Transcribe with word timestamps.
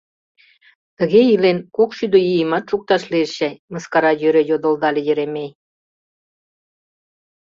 —Тыге 0.97 1.21
илен, 1.33 1.57
кок 1.75 1.89
шӱдӧ 1.97 2.19
ийымат 2.31 2.65
шукташ 2.69 3.03
лиеш 3.11 3.31
чай?— 3.37 3.53
мыскара 3.71 4.11
йӧре 4.21 4.41
йодылдале 4.49 5.01
Еремей. 5.11 5.51